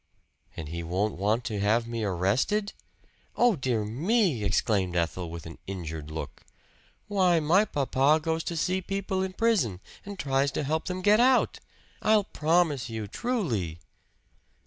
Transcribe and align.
"And 0.57 0.69
he 0.69 0.81
won't 0.81 1.13
want 1.13 1.43
to 1.43 1.59
have 1.59 1.85
me 1.85 2.03
arrested?" 2.03 2.73
"Oh, 3.35 3.55
dear 3.55 3.85
me!" 3.85 4.43
exclaimed 4.43 4.95
Ethel 4.95 5.29
with 5.29 5.45
an 5.45 5.59
injured 5.67 6.09
look. 6.09 6.41
"Why, 7.07 7.39
my 7.39 7.65
papa 7.65 8.19
goes 8.19 8.43
to 8.45 8.57
see 8.57 8.81
people 8.81 9.21
in 9.21 9.33
prison, 9.33 9.79
and 10.03 10.17
tries 10.17 10.51
to 10.53 10.63
help 10.63 10.85
them 10.85 11.03
get 11.03 11.19
out! 11.19 11.59
I'll 12.01 12.23
promise 12.23 12.89
you, 12.89 13.05
truly." 13.05 13.77